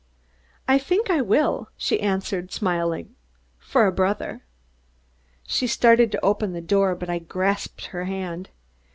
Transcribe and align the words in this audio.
"I 0.67 0.79
think 0.79 1.11
I 1.11 1.21
will" 1.21 1.69
she 1.77 1.99
answered, 2.01 2.51
smiling, 2.51 3.13
"for 3.59 3.85
a 3.85 3.91
brother." 3.91 4.41
She 5.45 5.67
started 5.67 6.11
to 6.11 6.25
open 6.25 6.53
the 6.53 6.59
door, 6.59 6.95
but 6.95 7.07
I 7.07 7.19
grasped 7.19 7.85
her 7.85 8.05
hand. 8.05 8.49